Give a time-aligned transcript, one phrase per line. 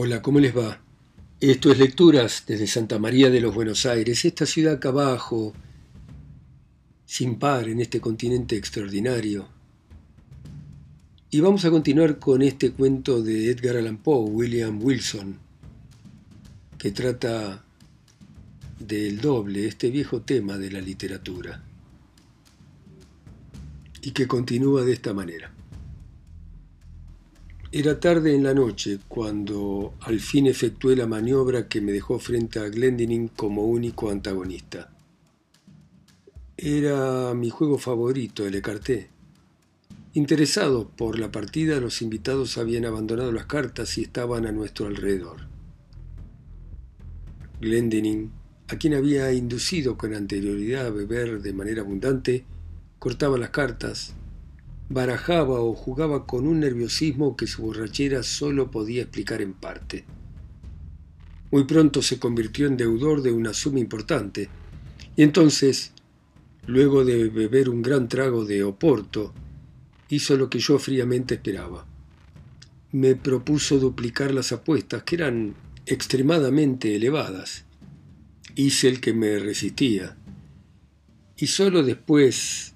[0.00, 0.80] Hola, ¿cómo les va?
[1.40, 5.52] Esto es Lecturas desde Santa María de los Buenos Aires, esta ciudad acá abajo,
[7.04, 9.48] sin par en este continente extraordinario.
[11.30, 15.36] Y vamos a continuar con este cuento de Edgar Allan Poe, William Wilson,
[16.78, 17.64] que trata
[18.78, 21.60] del doble, este viejo tema de la literatura,
[24.00, 25.57] y que continúa de esta manera.
[27.70, 32.60] Era tarde en la noche cuando al fin efectué la maniobra que me dejó frente
[32.60, 34.90] a Glendinning como único antagonista.
[36.56, 39.10] Era mi juego favorito, el écarté.
[40.14, 45.42] Interesados por la partida, los invitados habían abandonado las cartas y estaban a nuestro alrededor.
[47.60, 48.32] Glendinning,
[48.68, 52.46] a quien había inducido con anterioridad a beber de manera abundante,
[52.98, 54.14] cortaba las cartas,
[54.88, 60.04] barajaba o jugaba con un nerviosismo que su borrachera solo podía explicar en parte.
[61.50, 64.48] Muy pronto se convirtió en deudor de una suma importante,
[65.16, 65.92] y entonces,
[66.66, 69.32] luego de beber un gran trago de Oporto,
[70.08, 71.86] hizo lo que yo fríamente esperaba.
[72.92, 75.54] Me propuso duplicar las apuestas, que eran
[75.86, 77.64] extremadamente elevadas.
[78.54, 80.16] Hice el que me resistía.
[81.36, 82.74] Y solo después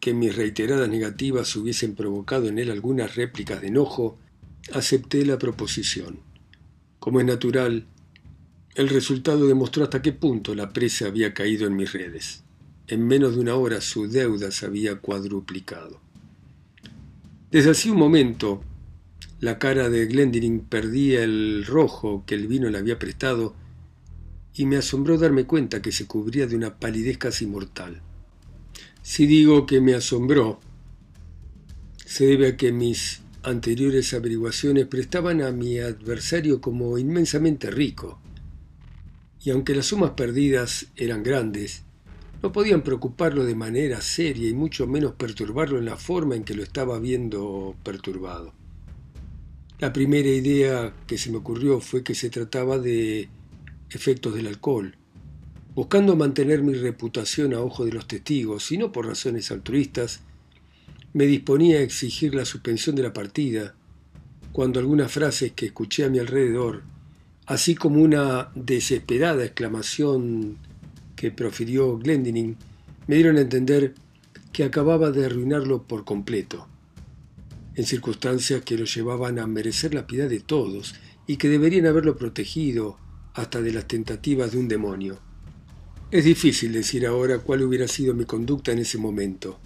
[0.00, 4.18] que mis reiteradas negativas hubiesen provocado en él algunas réplicas de enojo,
[4.72, 6.20] acepté la proposición.
[6.98, 7.86] Como es natural,
[8.74, 12.44] el resultado demostró hasta qué punto la presa había caído en mis redes.
[12.86, 16.00] En menos de una hora su deuda se había cuadruplicado.
[17.50, 18.62] Desde hacía un momento,
[19.40, 23.54] la cara de Glendinning perdía el rojo que el vino le había prestado
[24.54, 28.02] y me asombró darme cuenta que se cubría de una palidez casi mortal.
[29.02, 30.60] Si digo que me asombró,
[32.04, 38.20] se debe a que mis anteriores averiguaciones prestaban a mi adversario como inmensamente rico,
[39.42, 41.82] y aunque las sumas perdidas eran grandes,
[42.42, 46.54] no podían preocuparlo de manera seria y mucho menos perturbarlo en la forma en que
[46.54, 48.52] lo estaba viendo perturbado.
[49.78, 53.30] La primera idea que se me ocurrió fue que se trataba de
[53.90, 54.94] efectos del alcohol,
[55.74, 60.20] buscando mantener mi reputación a ojo de los testigos, y no por razones altruistas,
[61.12, 63.74] me disponía a exigir la suspensión de la partida,
[64.52, 66.82] cuando algunas frases que escuché a mi alrededor,
[67.46, 70.58] así como una desesperada exclamación
[71.16, 72.56] que profirió Glendinning,
[73.06, 73.94] me dieron a entender
[74.52, 76.66] que acababa de arruinarlo por completo,
[77.74, 80.94] en circunstancias que lo llevaban a merecer la piedad de todos
[81.26, 82.98] y que deberían haberlo protegido
[83.34, 85.29] hasta de las tentativas de un demonio.
[86.12, 89.60] Es difícil decir ahora cuál hubiera sido mi conducta en ese momento.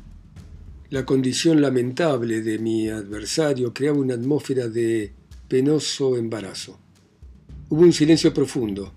[0.90, 5.14] La condición lamentable de mi adversario creaba una atmósfera de
[5.48, 6.78] penoso embarazo.
[7.70, 8.92] Hubo un silencio profundo,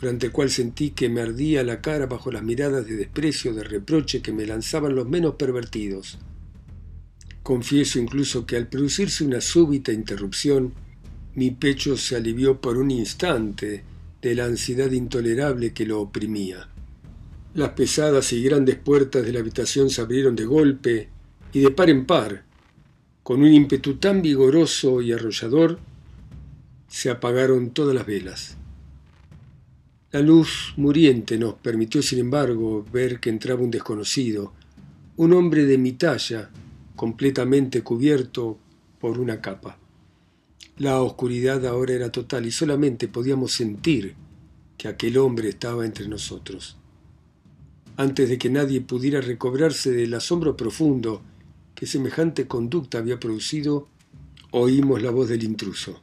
[0.00, 3.62] durante el cual sentí que me ardía la cara bajo las miradas de desprecio, de
[3.62, 6.18] reproche que me lanzaban los menos pervertidos.
[7.44, 10.74] Confieso incluso que al producirse una súbita interrupción,
[11.36, 13.84] mi pecho se alivió por un instante
[14.20, 16.66] de la ansiedad intolerable que lo oprimía.
[17.52, 21.08] Las pesadas y grandes puertas de la habitación se abrieron de golpe
[21.52, 22.44] y de par en par.
[23.24, 25.80] Con un ímpetu tan vigoroso y arrollador,
[26.86, 28.56] se apagaron todas las velas.
[30.12, 34.52] La luz muriente nos permitió, sin embargo, ver que entraba un desconocido,
[35.16, 36.50] un hombre de mi talla,
[36.94, 38.58] completamente cubierto
[39.00, 39.76] por una capa.
[40.78, 44.14] La oscuridad ahora era total y solamente podíamos sentir
[44.78, 46.79] que aquel hombre estaba entre nosotros
[48.00, 51.20] antes de que nadie pudiera recobrarse del asombro profundo
[51.74, 53.88] que semejante conducta había producido,
[54.52, 56.00] oímos la voz del intruso.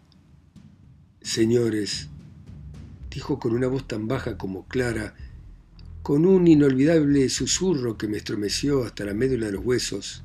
[1.24, 2.08] Señores,
[3.10, 5.16] dijo con una voz tan baja como clara,
[6.04, 10.24] con un inolvidable susurro que me estremeció hasta la médula de los huesos.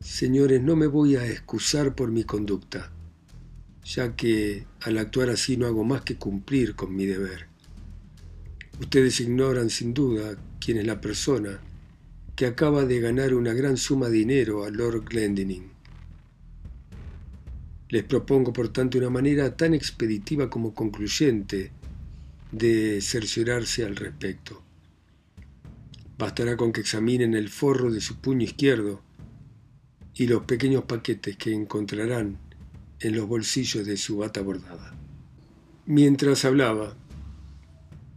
[0.00, 2.90] Señores, no me voy a excusar por mi conducta,
[3.84, 7.53] ya que al actuar así no hago más que cumplir con mi deber.
[8.80, 11.60] Ustedes ignoran sin duda quién es la persona
[12.34, 15.70] que acaba de ganar una gran suma de dinero a Lord Glendinning.
[17.88, 21.70] Les propongo, por tanto, una manera tan expeditiva como concluyente
[22.50, 24.62] de cerciorarse al respecto.
[26.18, 29.00] Bastará con que examinen el forro de su puño izquierdo
[30.14, 32.38] y los pequeños paquetes que encontrarán
[32.98, 34.94] en los bolsillos de su bata bordada.
[35.86, 36.96] Mientras hablaba,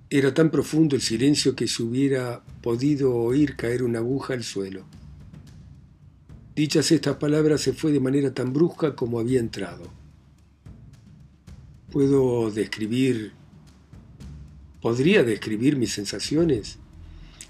[0.09, 4.85] era tan profundo el silencio que se hubiera podido oír caer una aguja al suelo.
[6.55, 9.91] Dichas estas palabras se fue de manera tan brusca como había entrado.
[11.91, 13.33] Puedo describir...
[14.81, 16.77] ¿Podría describir mis sensaciones?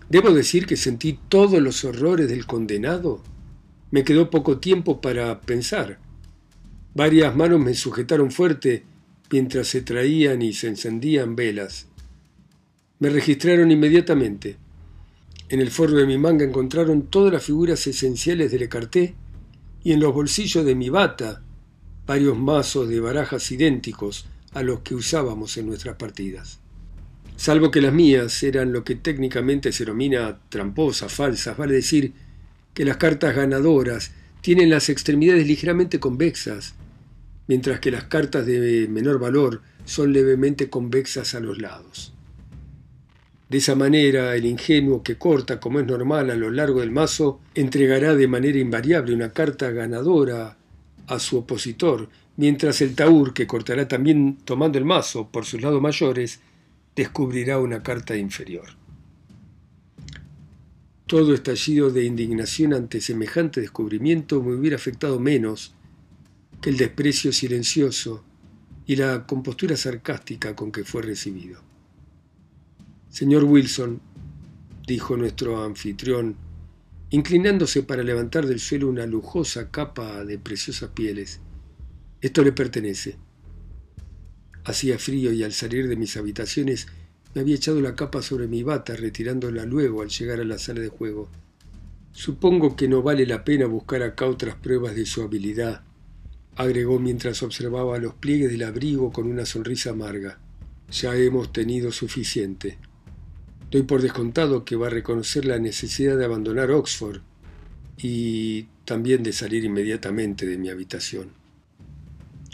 [0.10, 3.22] ¿Debo decir que sentí todos los horrores del condenado?
[3.92, 6.00] Me quedó poco tiempo para pensar.
[6.96, 8.84] Varias manos me sujetaron fuerte
[9.30, 11.87] mientras se traían y se encendían velas.
[13.00, 14.58] Me registraron inmediatamente.
[15.50, 19.14] En el forro de mi manga encontraron todas las figuras esenciales del ecarté
[19.84, 21.44] y en los bolsillos de mi bata
[22.08, 26.60] varios mazos de barajas idénticos a los que usábamos en nuestras partidas.
[27.36, 32.14] Salvo que las mías eran lo que técnicamente se denomina tramposas, falsas, vale decir
[32.74, 34.12] que las cartas ganadoras
[34.42, 36.74] tienen las extremidades ligeramente convexas,
[37.48, 42.17] mientras que las cartas de menor valor son levemente convexas a los lados.
[43.50, 47.40] De esa manera, el ingenuo que corta, como es normal, a lo largo del mazo,
[47.56, 50.58] entregará de manera invariable una carta ganadora
[51.08, 55.82] a su opositor, mientras el taur, que cortará también tomando el mazo por sus lados
[55.82, 56.42] mayores,
[56.94, 58.68] descubrirá una carta inferior.
[61.06, 65.74] Todo estallido de indignación ante semejante descubrimiento me hubiera afectado menos
[66.60, 68.26] que el desprecio silencioso
[68.86, 71.67] y la compostura sarcástica con que fue recibido.
[73.10, 74.02] Señor Wilson,
[74.86, 76.36] dijo nuestro anfitrión,
[77.10, 81.40] inclinándose para levantar del suelo una lujosa capa de preciosas pieles.
[82.22, 83.16] Esto le pertenece.
[84.66, 86.88] Hacía frío y al salir de mis habitaciones
[87.34, 90.82] me había echado la capa sobre mi bata, retirándola luego al llegar a la sala
[90.82, 91.30] de juego.
[92.12, 95.84] Supongo que no vale la pena buscar acá otras pruebas de su habilidad,
[96.56, 100.40] agregó mientras observaba los pliegues del abrigo con una sonrisa amarga.
[100.92, 102.80] Ya hemos tenido suficiente.
[103.70, 107.20] Doy por descontado que va a reconocer la necesidad de abandonar Oxford
[107.98, 111.32] y también de salir inmediatamente de mi habitación.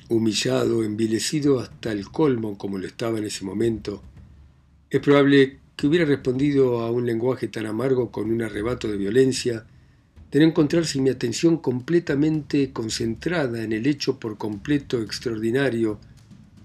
[0.10, 4.02] Humillado, envilecido hasta el colmo como lo estaba en ese momento,
[4.90, 9.66] es probable que hubiera respondido a un lenguaje tan amargo con un arrebato de violencia,
[10.32, 16.00] de no encontrarse mi atención completamente concentrada en el hecho por completo extraordinario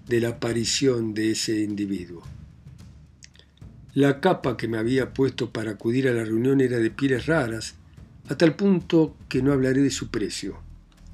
[0.07, 2.23] de la aparición de ese individuo.
[3.95, 7.75] La capa que me había puesto para acudir a la reunión era de pieles raras,
[8.27, 10.59] a tal punto que no hablaré de su precio.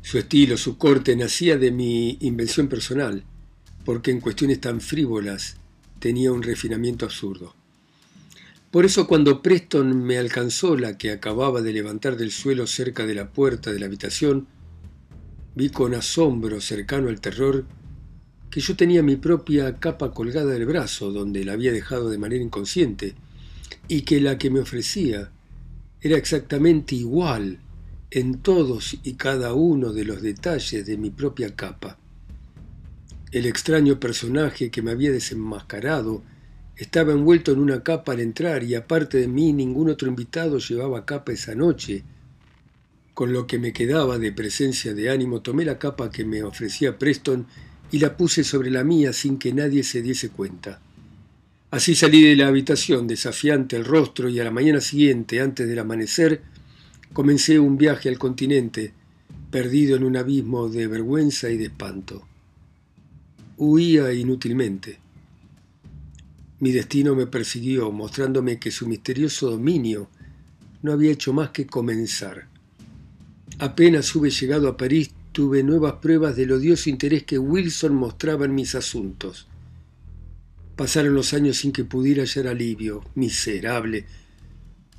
[0.01, 3.24] Su estilo, su corte, nacía de mi invención personal,
[3.86, 5.56] porque en cuestiones tan frívolas
[6.00, 7.56] tenía un refinamiento absurdo.
[8.72, 13.16] Por eso cuando Preston me alcanzó la que acababa de levantar del suelo cerca de
[13.16, 14.48] la puerta de la habitación,
[15.56, 17.66] vi con asombro cercano al terror
[18.56, 22.42] que yo tenía mi propia capa colgada del brazo, donde la había dejado de manera
[22.42, 23.13] inconsciente,
[23.90, 25.30] y que la que me ofrecía
[26.00, 27.60] era exactamente igual
[28.12, 31.98] en todos y cada uno de los detalles de mi propia capa.
[33.34, 36.24] El extraño personaje que me había desenmascarado
[36.78, 41.06] estaba envuelto en una capa al entrar y aparte de mí ningún otro invitado llevaba
[41.06, 42.06] capa esa noche.
[43.13, 46.98] Con lo que me quedaba de presencia de ánimo tomé la capa que me ofrecía
[46.98, 47.48] Preston
[47.92, 50.80] y la puse sobre la mía sin que nadie se diese cuenta.
[51.72, 55.80] Así salí de la habitación, desafiante el rostro, y a la mañana siguiente, antes del
[55.80, 56.42] amanecer,
[57.12, 58.94] comencé un viaje al continente,
[59.52, 62.25] perdido en un abismo de vergüenza y de espanto.
[63.58, 65.00] Huía inútilmente.
[66.60, 70.10] Mi destino me persiguió, mostrándome que su misterioso dominio
[70.82, 72.48] no había hecho más que comenzar.
[73.60, 78.56] Apenas hube llegado a París, tuve nuevas pruebas del odioso interés que Wilson mostraba en
[78.56, 79.50] mis asuntos.
[80.77, 84.06] Pasaron los años sin que pudiera hallar alivio, miserable.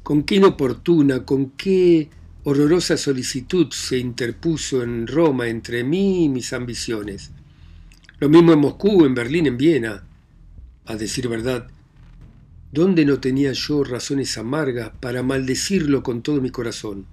[0.02, 2.10] Con qué inoportuna, con qué
[2.44, 7.30] horrorosa solicitud se interpuso en Roma entre mí y mis ambiciones.
[8.18, 10.04] Lo mismo en Moscú, en Berlín, en Viena.
[10.84, 11.66] A decir verdad,
[12.70, 17.06] ¿dónde no tenía yo razones amargas para maldecirlo con todo mi corazón?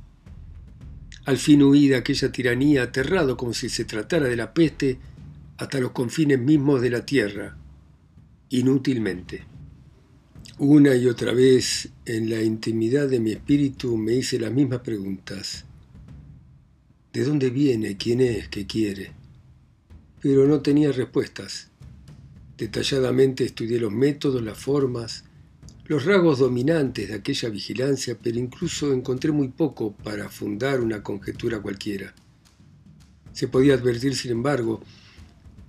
[1.26, 4.98] Al fin huí de aquella tiranía aterrado como si se tratara de la peste
[5.58, 7.58] hasta los confines mismos de la tierra,
[8.50, 9.46] inútilmente.
[10.58, 15.66] Una y otra vez en la intimidad de mi espíritu me hice las mismas preguntas.
[17.14, 17.96] ¿De dónde viene?
[17.96, 18.50] ¿Quién es?
[18.50, 19.14] ¿Qué quiere?
[20.22, 21.70] Pero no tenía respuestas.
[22.58, 25.24] Detalladamente estudié los métodos, las formas,
[25.86, 31.62] los rasgos dominantes de aquella vigilancia, pero incluso encontré muy poco para fundar una conjetura
[31.62, 32.14] cualquiera.
[33.34, 34.82] Se podía advertir, sin embargo,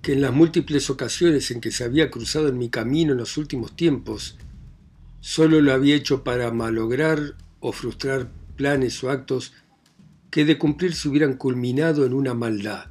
[0.01, 3.37] que en las múltiples ocasiones en que se había cruzado en mi camino en los
[3.37, 4.37] últimos tiempos,
[5.19, 9.53] solo lo había hecho para malograr o frustrar planes o actos
[10.29, 12.85] que de cumplir se hubieran culminado en una maldad.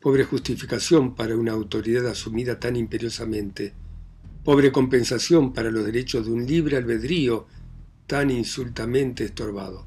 [0.00, 3.74] Pobre justificación para una autoridad asumida tan imperiosamente.
[4.46, 7.48] Pobre compensación para los derechos de un libre albedrío
[8.06, 9.84] tan insultamente estorbado.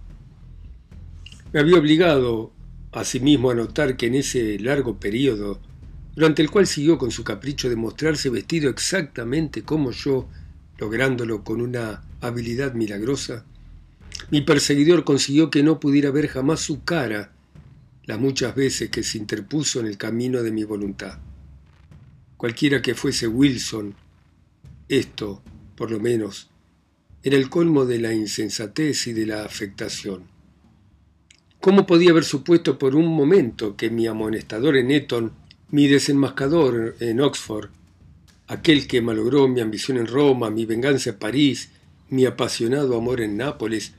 [1.53, 2.51] Me había obligado
[2.91, 5.61] asimismo a notar que en ese largo periodo,
[6.13, 10.27] durante el cual siguió con su capricho de mostrarse vestido exactamente como yo,
[10.77, 13.45] lográndolo con una habilidad milagrosa,
[14.29, 17.31] mi perseguidor consiguió que no pudiera ver jamás su cara
[18.03, 21.17] las muchas veces que se interpuso en el camino de mi voluntad.
[22.35, 23.95] Cualquiera que fuese Wilson,
[24.89, 25.41] esto,
[25.75, 26.49] por lo menos,
[27.23, 30.23] era el colmo de la insensatez y de la afectación.
[31.61, 35.33] ¿Cómo podía haber supuesto por un momento que mi amonestador en Eton,
[35.69, 37.69] mi desenmascador en Oxford,
[38.47, 41.69] aquel que malogró mi ambición en Roma, mi venganza en París,
[42.09, 43.93] mi apasionado amor en Nápoles,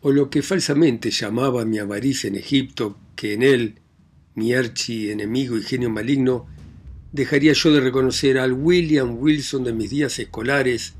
[0.00, 3.74] o lo que falsamente llamaba mi avaricia en Egipto, que en él,
[4.34, 6.48] mi archi enemigo y genio maligno,
[7.12, 10.94] dejaría yo de reconocer al William Wilson de mis días escolares,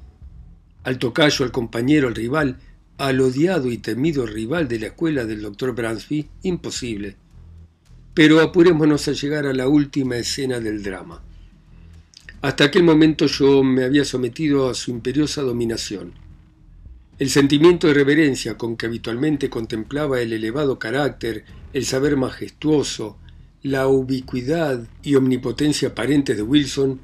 [0.83, 2.59] al tocayo, al compañero, al rival,
[2.99, 7.17] al odiado y temido rival de la escuela del doctor Bransby, imposible.
[8.15, 11.23] Pero apurémonos a llegar a la última escena del drama.
[12.43, 16.15] Hasta aquel momento yo me había sometido a su imperiosa dominación.
[17.19, 23.19] El sentimiento de reverencia con que habitualmente contemplaba el elevado carácter, el saber majestuoso,
[23.63, 27.01] la ubicuidad y omnipotencia aparentes de Wilson,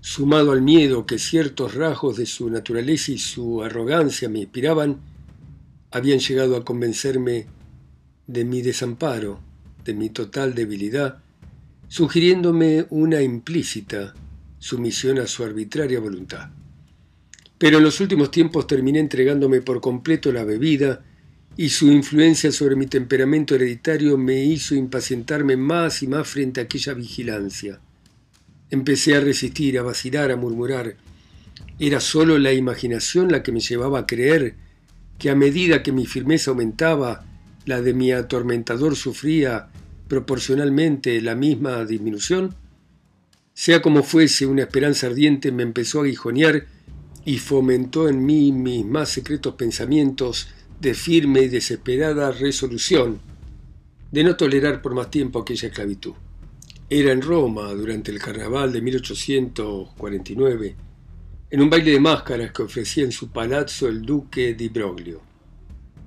[0.00, 5.00] sumado al miedo que ciertos rasgos de su naturaleza y su arrogancia me inspiraban,
[5.90, 7.46] habían llegado a convencerme
[8.26, 9.40] de mi desamparo,
[9.84, 11.18] de mi total debilidad,
[11.88, 14.14] sugiriéndome una implícita
[14.58, 16.50] sumisión a su arbitraria voluntad.
[17.58, 21.04] Pero en los últimos tiempos terminé entregándome por completo la bebida
[21.58, 26.62] y su influencia sobre mi temperamento hereditario me hizo impacientarme más y más frente a
[26.62, 27.80] aquella vigilancia.
[28.70, 30.94] Empecé a resistir, a vacilar, a murmurar.
[31.80, 34.54] Era sólo la imaginación la que me llevaba a creer
[35.18, 37.24] que a medida que mi firmeza aumentaba,
[37.66, 39.66] la de mi atormentador sufría
[40.06, 42.54] proporcionalmente la misma disminución.
[43.52, 46.66] Sea como fuese, una esperanza ardiente me empezó a aguijonear
[47.24, 50.46] y fomentó en mí mis más secretos pensamientos
[50.80, 53.20] de firme y desesperada resolución
[54.10, 56.14] de no tolerar por más tiempo aquella esclavitud.
[56.90, 60.76] Era en Roma, durante el carnaval de 1849,
[61.50, 65.20] en un baile de máscaras que ofrecía en su palazzo el duque di Broglio.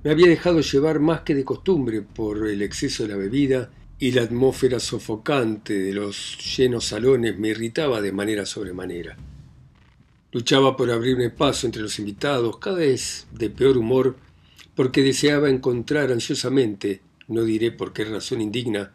[0.02, 4.10] Me había dejado llevar más que de costumbre por el exceso de la bebida y
[4.10, 9.16] la atmósfera sofocante de los llenos salones me irritaba de manera sobremanera.
[10.32, 14.16] Luchaba por abrirme paso entre los invitados, cada vez de peor humor,
[14.74, 18.92] porque deseaba encontrar ansiosamente, no diré por qué razón indigna,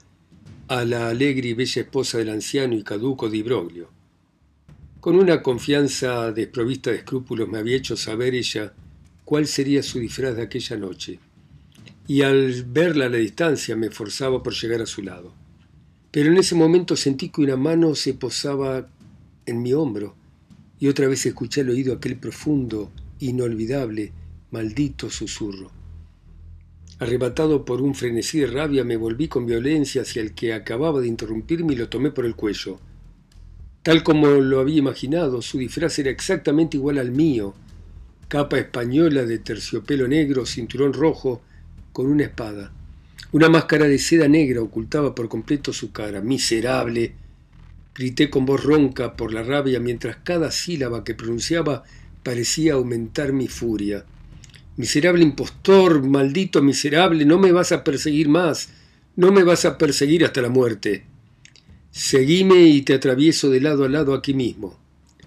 [0.68, 3.90] a la alegre y bella esposa del anciano y caduco Di Broglio.
[5.00, 8.74] Con una confianza desprovista de escrúpulos me había hecho saber ella
[9.24, 11.20] cuál sería su disfraz de aquella noche,
[12.08, 15.34] y al verla a la distancia me forzaba por llegar a su lado.
[16.12, 18.88] Pero en ese momento sentí que una mano se posaba
[19.46, 20.16] en mi hombro,
[20.80, 24.12] y otra vez escuché al oído aquel profundo, inolvidable,
[24.52, 25.72] maldito susurro.
[27.00, 31.08] Arrebatado por un frenesí de rabia, me volví con violencia hacia el que acababa de
[31.08, 32.80] interrumpirme y lo tomé por el cuello.
[33.84, 37.54] Tal como lo había imaginado, su disfraz era exactamente igual al mío.
[38.28, 41.42] Capa española de terciopelo negro, cinturón rojo,
[41.94, 42.72] con una espada.
[43.32, 46.22] Una máscara de seda negra ocultaba por completo su cara.
[46.22, 47.14] Miserable,
[47.98, 51.84] Grité con voz ronca por la rabia mientras cada sílaba que pronunciaba
[52.22, 54.06] parecía aumentar mi furia.
[54.78, 58.70] Miserable impostor, maldito miserable, no me vas a perseguir más,
[59.16, 61.04] no me vas a perseguir hasta la muerte.
[61.90, 64.80] Seguime y te atravieso de lado a lado aquí mismo.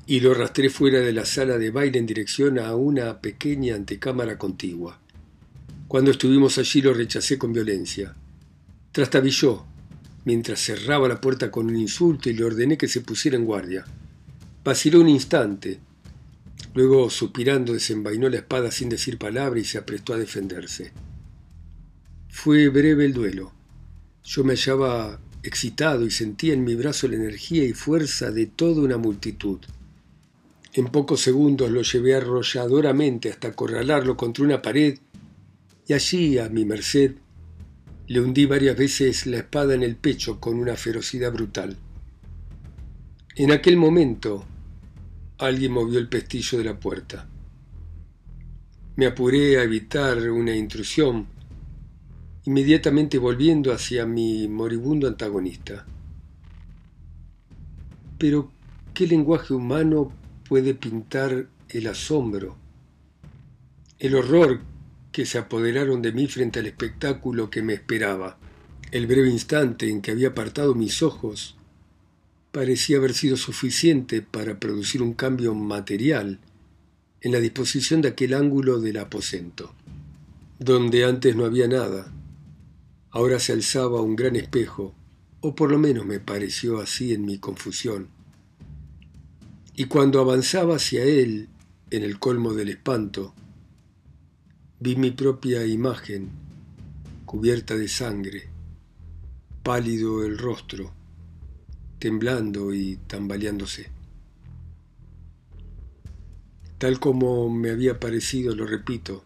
[0.07, 4.39] Y lo arrastré fuera de la sala de baile en dirección a una pequeña antecámara
[4.39, 5.01] contigua.
[5.89, 8.15] Cuando estuvimos allí lo rechacé con violencia.
[8.93, 9.65] Trastabilló,
[10.25, 13.85] mientras cerraba la puerta con un insulto y le ordené que se pusiera en guardia.
[14.63, 15.81] Vaciló un instante.
[16.75, 20.93] Luego, suspirando, desenvainó la espada sin decir palabra y se aprestó a defenderse.
[22.29, 23.53] Fue breve el duelo.
[24.23, 28.83] Yo me hallaba excitado y sentía en mi brazo la energía y fuerza de toda
[28.83, 29.59] una multitud.
[30.73, 34.99] En pocos segundos lo llevé arrolladoramente hasta acorralarlo contra una pared
[35.89, 37.17] y allí, a mi merced,
[38.07, 41.77] le hundí varias veces la espada en el pecho con una ferocidad brutal.
[43.35, 44.45] En aquel momento
[45.41, 47.27] alguien movió el pestillo de la puerta.
[48.97, 51.27] Me apuré a evitar una intrusión,
[52.45, 55.87] inmediatamente volviendo hacia mi moribundo antagonista.
[58.19, 58.51] Pero,
[58.93, 60.13] ¿qué lenguaje humano
[60.47, 62.57] puede pintar el asombro,
[63.99, 64.61] el horror
[65.11, 68.37] que se apoderaron de mí frente al espectáculo que me esperaba?
[68.91, 71.57] El breve instante en que había apartado mis ojos
[72.53, 76.41] parecía haber sido suficiente para producir un cambio material
[77.21, 79.75] en la disposición de aquel ángulo del aposento,
[80.59, 82.13] donde antes no había nada.
[83.11, 84.95] Ahora se alzaba un gran espejo,
[85.41, 88.09] o por lo menos me pareció así en mi confusión.
[89.75, 91.49] Y cuando avanzaba hacia él,
[91.91, 93.35] en el colmo del espanto,
[94.79, 96.31] vi mi propia imagen
[97.27, 98.49] cubierta de sangre,
[99.63, 100.93] pálido el rostro,
[102.01, 103.91] temblando y tambaleándose.
[106.79, 109.23] Tal como me había parecido, lo repito,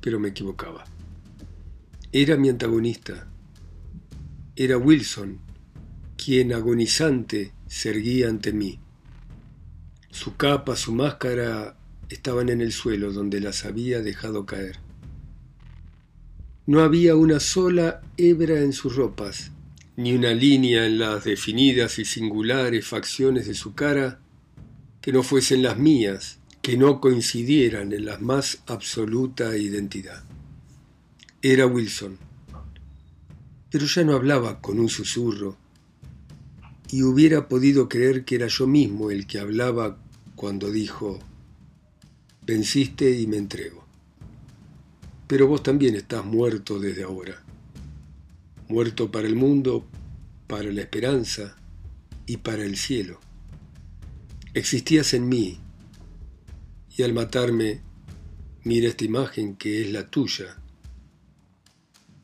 [0.00, 0.84] pero me equivocaba.
[2.12, 3.26] Era mi antagonista.
[4.54, 5.40] Era Wilson,
[6.16, 8.78] quien agonizante se erguía ante mí.
[10.10, 11.76] Su capa, su máscara
[12.08, 14.78] estaban en el suelo donde las había dejado caer.
[16.66, 19.50] No había una sola hebra en sus ropas,
[19.96, 24.20] ni una línea en las definidas y singulares facciones de su cara
[25.00, 30.24] que no fuesen las mías, que no coincidieran en la más absoluta identidad.
[31.42, 32.18] Era Wilson,
[33.70, 35.58] pero ya no hablaba con un susurro,
[36.90, 39.98] y hubiera podido creer que era yo mismo el que hablaba
[40.36, 41.18] cuando dijo,
[42.46, 43.84] venciste y me entrego.
[45.26, 47.43] Pero vos también estás muerto desde ahora,
[48.74, 49.86] muerto para el mundo,
[50.48, 51.56] para la esperanza
[52.26, 53.20] y para el cielo.
[54.52, 55.60] Existías en mí
[56.96, 57.82] y al matarme,
[58.64, 60.56] mira esta imagen que es la tuya,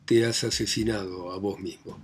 [0.03, 1.97] te has asesinado a vos mismo.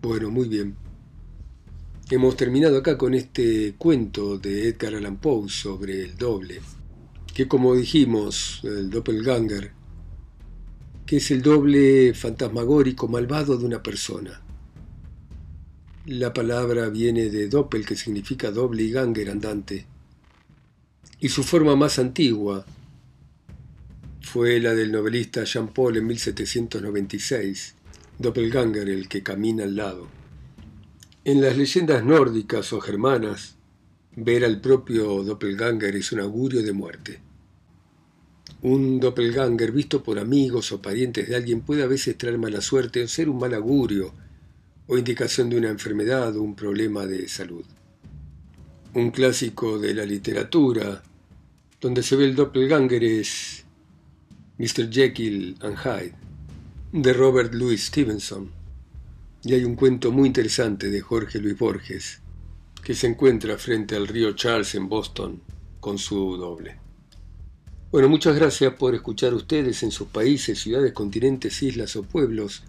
[0.00, 0.76] Bueno, muy bien.
[2.08, 6.62] Hemos terminado acá con este cuento de Edgar Allan Poe sobre el doble,
[7.34, 9.72] que como dijimos, el doppelganger,
[11.06, 14.42] que es el doble fantasmagórico malvado de una persona.
[16.06, 19.86] La palabra viene de doppel, que significa doble y ganger andante.
[21.20, 22.64] Y su forma más antigua
[24.20, 27.74] fue la del novelista Jean Paul en 1796,
[28.18, 30.08] doppelganger, el que camina al lado.
[31.24, 33.56] En las leyendas nórdicas o germanas,
[34.16, 37.20] ver al propio doppelganger es un augurio de muerte.
[38.62, 43.02] Un doppelganger visto por amigos o parientes de alguien puede a veces traer mala suerte
[43.02, 44.12] o ser un mal augurio
[44.86, 47.64] o indicación de una enfermedad o un problema de salud.
[48.92, 51.02] Un clásico de la literatura
[51.80, 53.64] donde se ve el doppelganger es
[54.58, 54.90] Mr.
[54.90, 56.14] Jekyll and Hyde,
[56.92, 58.50] de Robert Louis Stevenson.
[59.42, 62.20] Y hay un cuento muy interesante de Jorge Luis Borges,
[62.82, 65.42] que se encuentra frente al río Charles en Boston
[65.80, 66.78] con su doble.
[67.90, 72.62] Bueno, muchas gracias por escuchar ustedes en sus países, ciudades, continentes, islas o pueblos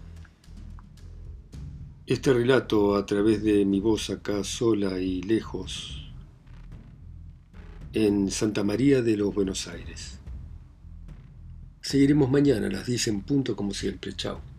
[2.06, 6.10] este relato a través de mi voz acá sola y lejos
[7.92, 10.18] en Santa María de los Buenos Aires.
[11.80, 14.12] Seguiremos mañana las 10 en punto como siempre.
[14.14, 14.51] Chao.